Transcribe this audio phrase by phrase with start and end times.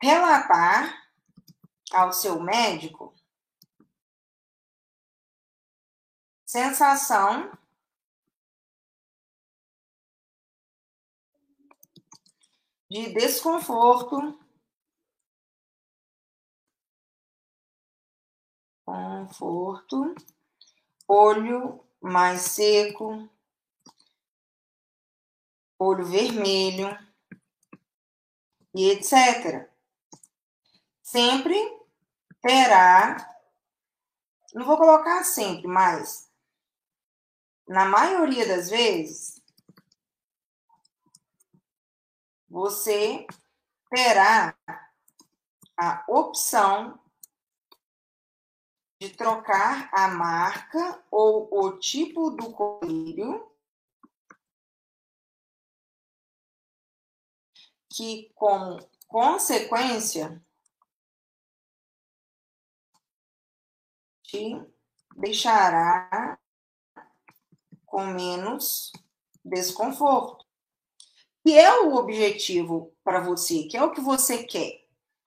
[0.00, 1.08] relatar
[1.92, 3.14] ao seu médico
[6.48, 7.52] sensação
[12.90, 14.38] de desconforto,
[18.82, 20.14] conforto,
[21.06, 23.28] olho mais seco,
[25.78, 26.88] olho vermelho
[28.74, 29.77] e etc.
[31.10, 31.56] Sempre
[32.42, 33.16] terá,
[34.52, 36.30] não vou colocar sempre, mas
[37.66, 39.42] na maioria das vezes,
[42.46, 43.26] você
[43.88, 44.54] terá
[45.78, 47.02] a opção
[49.00, 53.50] de trocar a marca ou o tipo do colírio
[57.88, 60.46] que, como consequência,
[64.28, 64.62] te
[65.16, 66.38] deixará
[67.84, 68.92] com menos
[69.44, 70.44] desconforto.
[71.44, 74.84] Que é o objetivo para você, que é o que você quer,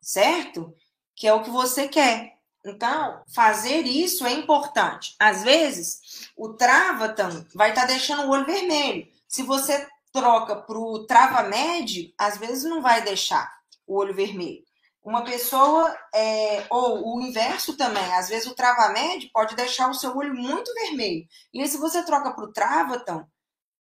[0.00, 0.74] certo?
[1.14, 2.38] Que é o que você quer.
[2.64, 5.14] Então, fazer isso é importante.
[5.18, 9.06] Às vezes, o travatam vai estar tá deixando o olho vermelho.
[9.28, 13.52] Se você troca para o trava-med, às vezes não vai deixar
[13.86, 14.64] o olho vermelho.
[15.04, 20.16] Uma pessoa, é, ou o inverso também, às vezes o trava-med pode deixar o seu
[20.16, 21.26] olho muito vermelho.
[21.52, 23.26] E aí, se você troca para o travatam,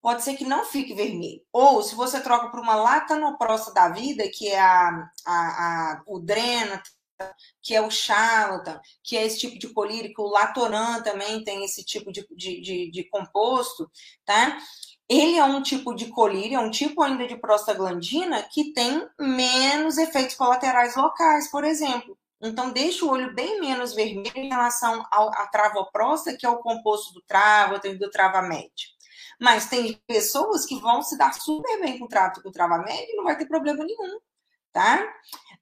[0.02, 1.40] pode ser que não fique vermelho.
[1.52, 6.18] Ou se você troca para uma latanoprosta da vida, que é a, a, a, o
[6.18, 6.82] drena,
[7.62, 11.64] que é o charlatan, que é esse tipo de colírio, que o latoran também tem
[11.64, 13.90] esse tipo de, de, de, de composto,
[14.24, 14.58] tá?
[15.08, 19.98] Ele é um tipo de colírio, é um tipo ainda de prostaglandina que tem menos
[19.98, 22.16] efeitos colaterais locais, por exemplo.
[22.40, 26.58] Então, deixa o olho bem menos vermelho em relação ao, à travoprosta, que é o
[26.58, 28.72] composto do travo, do travamed.
[29.40, 33.06] Mas tem pessoas que vão se dar super bem com o trato com o travamed
[33.08, 34.18] e não vai ter problema nenhum,
[34.72, 35.02] tá?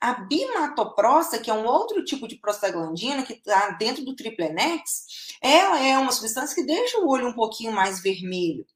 [0.01, 5.81] A bimatoprosta, que é um outro tipo de prostaglandina que está dentro do triplenex, ela
[5.81, 8.67] é uma substância que deixa o olho um pouquinho mais vermelho.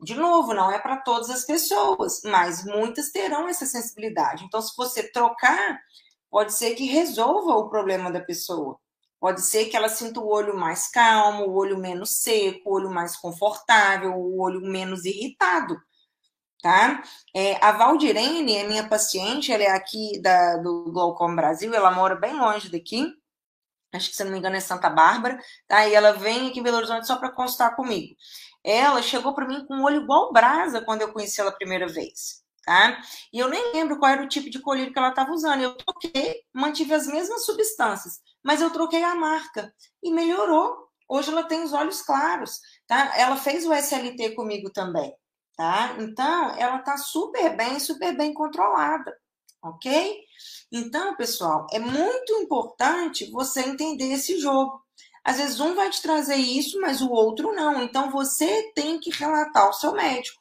[0.00, 4.44] De novo, não é para todas as pessoas, mas muitas terão essa sensibilidade.
[4.44, 5.80] Então, se você trocar,
[6.30, 8.78] pode ser que resolva o problema da pessoa.
[9.18, 12.90] Pode ser que ela sinta o olho mais calmo, o olho menos seco, o olho
[12.90, 15.80] mais confortável, o olho menos irritado,
[16.62, 17.02] tá?
[17.34, 22.14] É, a Valdirene é minha paciente, ela é aqui da, do Glaucom Brasil, ela mora
[22.14, 23.06] bem longe daqui,
[23.94, 25.88] acho que se não me engano é Santa Bárbara, tá?
[25.88, 28.14] E ela vem aqui em Belo Horizonte só para consultar comigo.
[28.66, 31.86] Ela chegou para mim com um olho igual brasa quando eu conheci ela a primeira
[31.86, 33.00] vez, tá?
[33.32, 35.60] E eu nem lembro qual era o tipo de colírio que ela estava usando.
[35.62, 39.72] Eu troquei, mantive as mesmas substâncias, mas eu troquei a marca
[40.02, 40.88] e melhorou.
[41.08, 43.16] Hoje ela tem os olhos claros, tá?
[43.16, 45.14] Ela fez o SLT comigo também,
[45.56, 45.94] tá?
[46.00, 49.16] Então, ela tá super bem, super bem controlada,
[49.62, 50.18] ok?
[50.72, 54.84] Então, pessoal, é muito importante você entender esse jogo.
[55.26, 57.82] Às vezes um vai te trazer isso, mas o outro não.
[57.82, 60.40] Então você tem que relatar ao seu médico.